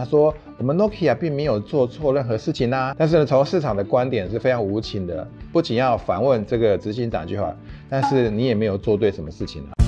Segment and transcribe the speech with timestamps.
[0.00, 7.54] 他说我们 Nokia 并没有做错任何事情啊，但是呢，从市场的观点是非常无情的，不仅要反问这个执行长一句话，
[7.90, 9.79] 但是你也没有做对什么事情啊。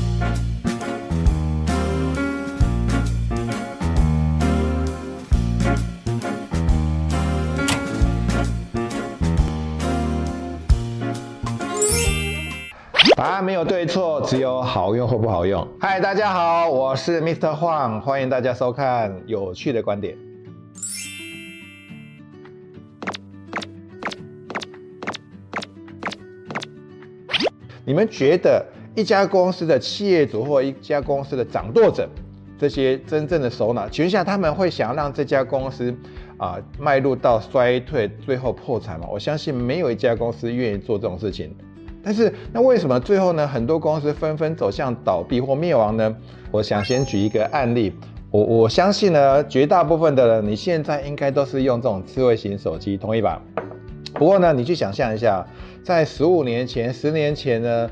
[13.22, 15.64] 答案没有对错，只有好用或不好用。
[15.78, 17.56] 嗨，大家好，我是 Mr.
[17.56, 20.18] Huang，欢迎大家收看有趣的观点。
[27.84, 28.66] 你们觉得
[28.96, 32.08] 一家公司的企业主或一家公司的掌舵者，
[32.58, 35.96] 这些真正的首脑，请问一下，他们会想要让这家公司
[36.38, 39.06] 啊迈入到衰退，最后破产吗？
[39.08, 41.54] 我相信没有一家公司愿意做这种事情。
[42.02, 43.46] 但是，那为什么最后呢？
[43.46, 46.16] 很多公司纷纷走向倒闭或灭亡呢？
[46.50, 47.92] 我想先举一个案例。
[48.30, 53.40] 我我相信呢，绝大部分的人，你现在应该都是用这种智慧型手机，同意吧？
[54.14, 55.46] 不过呢，你去想象一下，
[55.84, 57.90] 在十五年前、十年前呢，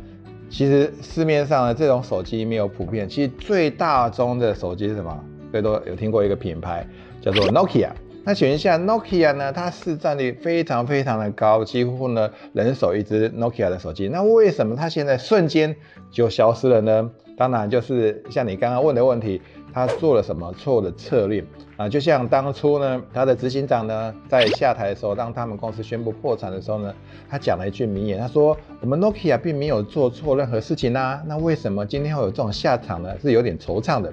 [0.48, 3.08] 其实市面上的这种手机没有普遍。
[3.08, 5.24] 其实最大宗的手机是什么？
[5.52, 6.86] 最多有听过一个品牌
[7.20, 7.90] 叫做 Nokia。
[8.22, 9.50] 那请问一下，Nokia 呢？
[9.50, 14.08] 它市占率非常非常的高，几乎呢人手一只 Nokia 的手机。
[14.08, 15.74] 那为什么它现在瞬间
[16.10, 17.10] 就消失了呢？
[17.36, 19.40] 当然就是像你刚刚问的问题，
[19.72, 21.42] 它做了什么错的策略
[21.78, 21.88] 啊？
[21.88, 26.94] 就像当初呢，它的执行长呢在下台的时候，当他们公司宣布破产的时候呢，
[27.30, 33.10] 他讲了一句名言，他说：“我们 Nokia 并没有做错任何事情啊，那为什么今天会有这种下场呢？
[33.22, 34.12] 是有点惆怅的。”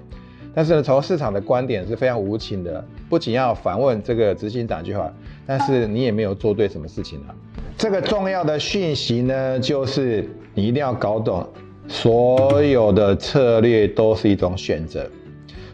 [0.58, 5.14] 但是呢，从市场的观点是非常无情的，不仅要反问这个执行长一句话，
[5.46, 7.36] 但是你也没有做对什么事情啊。
[7.78, 11.48] 这个重要的讯息呢，就是你一定要搞懂，
[11.88, 15.08] 所有的策略都是一种选择，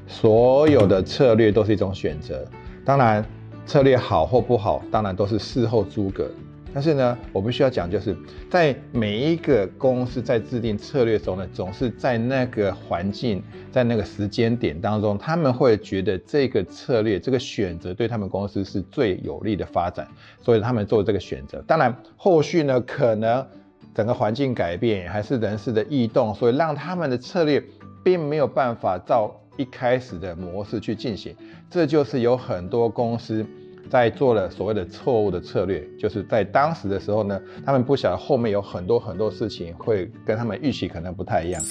[0.05, 2.45] 所有的策略都是一种选择。
[2.83, 3.25] 当然，
[3.65, 6.29] 策略好或不好，当然都是事后诸葛。
[6.73, 8.17] 但是呢，我们需要讲，就是
[8.49, 20.07] 在每一个公司在制定策略的时候呢，总是在那个环境、在那个时间点当中，他们会觉得这个策略、这个选择对他们公司是最有利的发展，
[20.41, 21.63] 所以他们做这个选择。
[21.67, 23.45] 当然，后续呢，可能
[23.93, 27.63] 整个环境改变，还是人事的异动，所以让他们的策略
[28.03, 31.35] 并没有办法照一开始的模式去进行。
[31.69, 33.45] 这就是有很多公司。
[33.89, 41.61] 在做了所谓的错误的策略，就是在当时的时候呢，他们不晓得后面有很多很多事情会跟他们预期可能不太一样。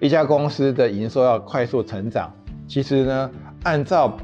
[0.00, 2.34] 一家公司的营收要快速成长，
[2.68, 3.30] 其实呢，
[3.62, 4.18] 按照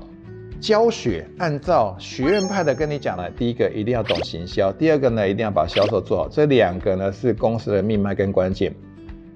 [0.61, 8.75] 教学，按照学院派的跟你讲了，第一个一定要懂行销，第二个呢，一定要把销售做好，这两个呢是公司的命脉跟关键。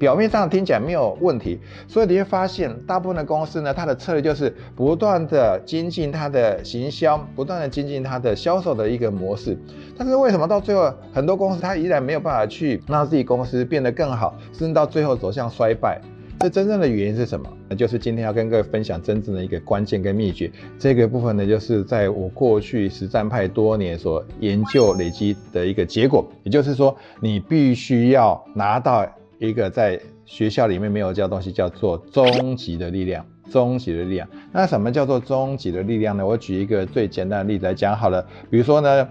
[0.05, 9.57] 表面上听起来没有问题，所以你会发现，大部分的公司呢，它的策略就是不断的精进它的行销，不断的精进它的销售的一个模式。
[9.97, 15.99] 但是为什么到最后，很多公司它依然没有办法去让自己公司变得更好，甚至到最后走向衰败？
[16.41, 17.49] 这真正的原因是什么？
[17.71, 20.53] 那就是今天要跟各位分享真正的一个关键跟秘诀。
[20.79, 26.31] 这个部分呢，就是在我过去实战派多年所研究累积的一个结果。
[26.43, 29.07] 也就是说，你必须要拿到。
[29.39, 33.25] 一个在学校里面没有教东西，叫做终极的力量。
[33.51, 36.27] 终极的力量，那什么叫做终极的力量呢？
[36.27, 38.27] 我举一个最简单的例子来讲好了。
[38.51, 39.07] 比如说呢，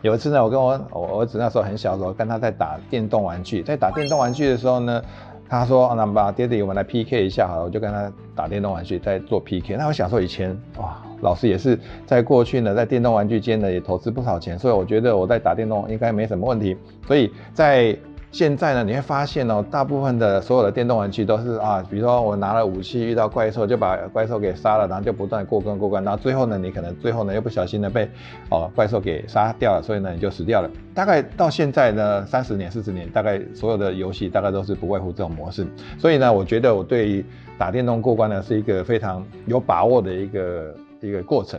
[0.00, 5.02] 有一次呢，我跟我我儿子那时候很小的时候，跟他在打电动玩具，在打电动玩具的时候呢，
[5.46, 9.76] 他说：“那么爹地，我们来 PK 一下好了。”我就跟他打电动玩具，在做 PK。
[9.76, 16.74] 那我小时候以前哇，老师也是在过去呢，在电动玩具间呢也投资不少钱，所以我觉得我在打电动应该没什么问题。
[17.06, 17.94] 所以在
[18.32, 28.08] 现在呢，你会发现哦，大部分的所有的电动玩具都是啊，比如说我拿了武器遇到怪兽，就把怪兽给杀了，然后就不断过关过关，然后最后呢，你可能最后呢又不小心的被
[28.48, 30.70] 哦怪兽给杀掉了，所以呢你就死掉了。
[30.94, 35.66] 大概到现在呢，三十年、四十年，大概所有的游戏大概都是不外乎这种模式。
[35.98, 37.24] 所以呢，我觉得我对于
[37.58, 41.58] 打电动过关呢是一个非常有把握的一个一个过程。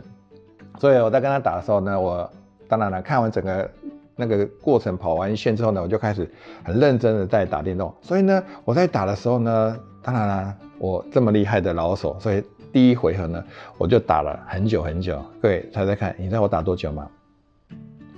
[0.78, 2.28] 所以我在跟他打的时候呢，我
[2.66, 3.70] 当然了，看完整个。
[4.16, 6.30] 那个过程跑完一圈之后呢，我就开始
[6.62, 7.92] 很认真的在打电动。
[8.02, 12.42] 所以呢，我在打的时候呢，当然啦，我这么厉害的老手，所以
[12.72, 13.42] 第一回合呢，
[13.78, 15.22] 我就打了很久很久。
[15.40, 17.08] 各位猜猜看，你知道我打多久吗？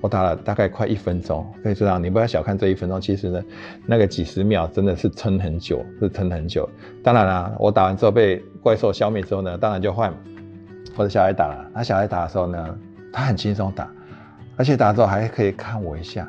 [0.01, 1.47] 我打了大概快一分钟。
[1.63, 3.43] 可以知道，你不要小看这一分钟，其实呢，
[3.87, 6.69] 那个几十秒真的是撑很久，是撑很久。
[7.03, 10.13] 当然啦，我打完之后被怪兽消灭之后呢，当然就换
[10.97, 11.71] 我的小孩打了。
[11.73, 12.79] 那小孩打的时候呢，
[13.13, 13.91] 他很轻松打。
[14.57, 16.29] 而且打之后还可以看我一下，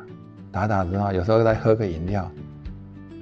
[0.51, 2.29] 打打之后有时候再喝个饮料，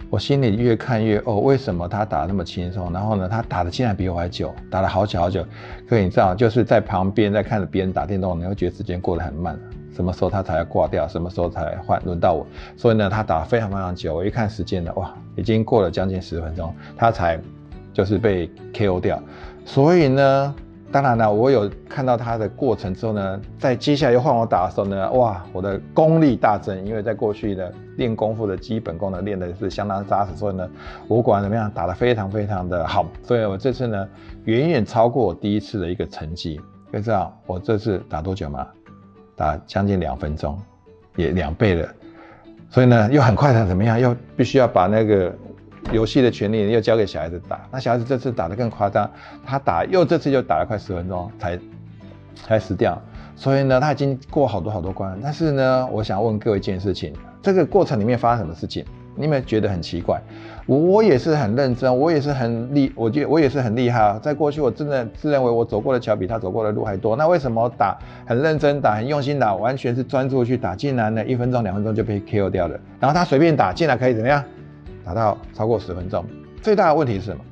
[0.09, 2.93] 我心里越看越哦，为什么他打那么轻松？
[2.93, 5.45] 然后呢，他打的竟然比我还久，打了好久好久。
[5.89, 9.59] 可你知道，就是在旁边在看着别人打电动，你会觉得时间过得很慢。
[9.95, 11.07] 什么时候他才要挂掉？
[11.07, 12.47] 什么时候才换轮到我？
[12.77, 14.15] 所以呢，他打非常非常久。
[14.15, 17.39] 我一看时间呢，哇，已经过了将近十分钟，他才
[17.91, 19.21] 就是被 KO 掉。
[19.65, 20.55] 所以呢。
[20.93, 30.69] 当然了，我有看到他的过程之后呢，在接下来又换我打的时候呢，哇，我的功力大增，因为在过去的练功夫的基本功呢练的是相当扎实，所以呢，
[31.07, 34.07] 我管怎么样打得非常非常的好，所以我这次呢，
[34.45, 36.61] 远远超过我第一次的一个成绩。
[36.91, 38.67] 就知道我这次打多久吗？
[39.35, 40.61] 打将近两分钟，
[41.15, 41.89] 也两倍了，
[42.69, 43.99] 所以呢，又很快的怎么样？
[43.99, 45.35] 又必须要把那个。
[45.93, 49.09] 游戏的权利又交给小孩子打，那小孩子这次打得更夸张，
[49.45, 51.59] 他打又这次又打了快十分钟才
[52.35, 52.99] 才死掉，
[53.35, 58.83] 所以呢他已经过好多好多关，但是呢我想问各位一件事情，这个过程里面发生什么事情？
[59.15, 60.19] 你有没有觉得很奇怪？
[60.65, 74.43] 我也是很认真，我也是很厉，我觉我也是很厉害啊，在过去我真的自认为我走过的桥比他走过的路还多，那为什么打很认真打很用心打，完全是专注去打，竟然呢一分钟两分钟就被 KO 掉了，然后他随便打竟然可以怎么样？
[75.05, 76.25] 达到超过十分钟，
[76.61, 77.43] 最大的问题是什么？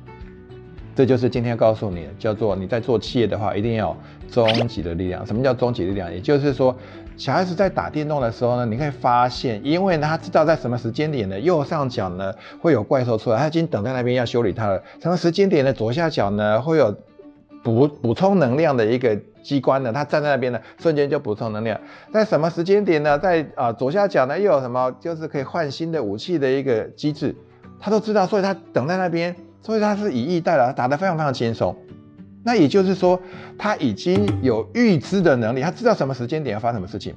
[0.94, 3.96] 这就是今天告诉你的，叫做你在做企业的话，一定要
[4.30, 5.24] 终极的力量。
[5.26, 6.12] 什么叫终极力量？
[6.12, 6.76] 也就是说，
[7.16, 14.82] 小孩子在打电动的时候呢，你可以发现，因为他知道在什么时间点呢，右上角呢会有怪兽出来，他已经等在那边要修理他了。
[15.00, 16.94] 什么时间点的，左下角呢会有
[17.62, 19.18] 补补充能量的一个。
[19.42, 21.80] 机关呢，他站在那边呢，瞬间就补充能量。
[22.12, 23.18] 在什么时间点呢？
[23.18, 27.34] 在啊左下角呢，又有什么就是可以换新的武器的一个机制，
[27.80, 31.76] 他都知道，所以他等在那边，所以他是以逸待劳，打得非常非常轻松。
[32.44, 33.20] 那也就是说，
[33.58, 37.12] 他已经有预知的能力，他知道什么时间点要发生什么事情。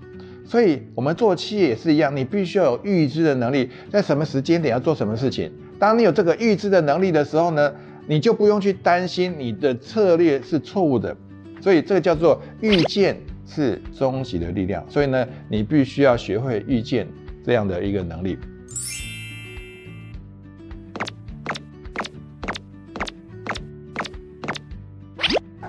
[0.48, 5.52] 所以我们做企业也是一样，你必须要有预知的能力，在什么时间点要做什么事情。
[5.78, 7.72] 当你有这个预知的能力的时候呢，
[8.08, 11.16] 你就不用去担心你的策略是错误的。
[11.62, 17.08] 所以这个叫做预见是终极的力量，所以呢，你必须要学会预见
[17.44, 18.38] 这样的一个能力。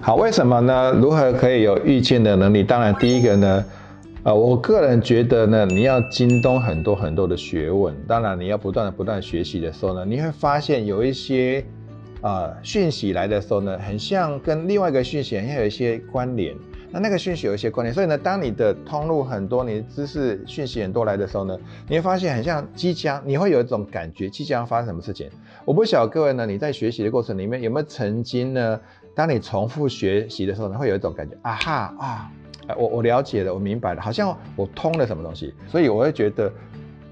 [0.03, 0.93] 好，为什么呢？
[0.93, 2.62] 如何可以有预见的能力？
[2.62, 3.65] 当然，第一个呢，
[4.25, 7.97] 呃，我个人觉得呢，你要精通很多很多的学问。
[8.06, 11.65] 当然，你要不断的不断学习的时候呢，你会发现有一些。
[12.23, 16.57] 啊，讯息来的时候呢，很像跟另外一个讯息很像有一些关联。
[16.91, 21.59] 那那个讯息有一些关联，所以呢，当你的通路很多，你的知识讯息很多来的时候呢，
[21.89, 25.29] 你会发现很像即将，你会有一种感觉，即将要发生什么事情。
[25.65, 28.81] 我不晓得各位呢，你在学习的过程里面有没有曾经呢，
[29.15, 32.31] 当你重复学习的时候呢，会有一种感觉，啊哈啊，
[32.79, 35.53] 我我了解了，我明白了，好像我通了什么东西。
[35.69, 36.51] 所以我会觉得，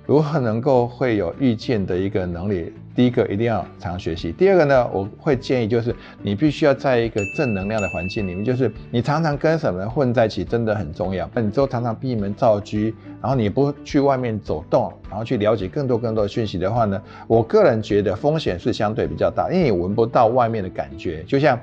[0.06, 2.72] 如何能够会有预见的一个能力。
[2.94, 5.92] 第一个一定要常学习，第二个呢，我会建议就是
[6.22, 11.28] 你必须要在一个正能量的环境里面，就是你常常跟什么人混在一起真的很重要。
[11.34, 12.76] 那你之后常常闭门造车，
[13.20, 21.58] 然后你不去外面走动，然后去了解更多更多的讯息的话呢，我个人觉得风险是相对比较大，因为你闻不到外面的感觉，就像。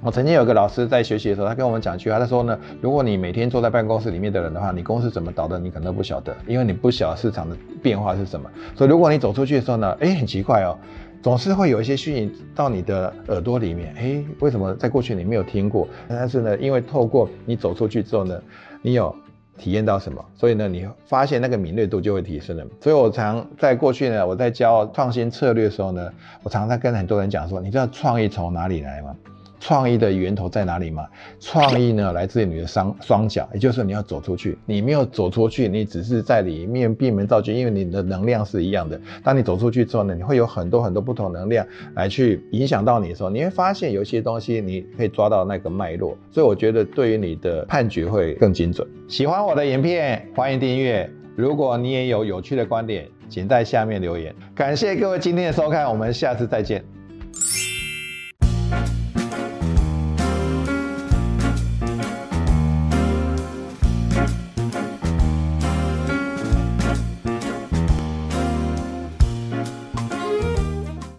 [0.00, 8.48] 我曾经有个老师在学习的时候，他跟我们讲一句话，他说呢，如果你每天坐在办公室里面的人的话，你公司怎么倒的，你可能都不晓得，因为你不晓得市场的变化是什么。
[8.76, 10.78] 所以如果你走出去的时候呢，哎，很奇怪哦，
[11.20, 15.88] 总是会有一些讯息到你的耳朵里面，哎，为什么在过去你没有听过？
[16.08, 18.40] 但是呢，因为透过你走出去之后呢，
[18.82, 19.12] 你有
[19.58, 22.64] 体验到什么，所以呢，你发现那个敏锐度就会提升了。
[22.80, 26.08] 所以我常在过去呢，我在教创新策略的时候呢，
[26.44, 29.12] 我常常跟很多人讲说，你知道创意从哪里来吗？
[29.60, 31.06] 创意的源头在哪里吗？
[31.40, 34.56] 创意呢，来自于你的双双脚，也就是说你要走出去。
[34.66, 39.00] 你没有走出去，你只是在里面闭门造车，因为你的能量是一样的。
[39.22, 46.16] 当你走出去之后呢，你会有很多很多不同能量来去影响到你的时候，你会发现有些东西你可以抓到那个脉络。
[46.30, 48.86] 所以我觉得对于你的判决会更精准。
[49.08, 51.10] 喜欢我的影片，欢迎订阅。
[51.36, 54.34] 如果你也有有趣的观点，请在下面留言。
[54.54, 56.97] 感谢各位今天的收看，我们下次再见。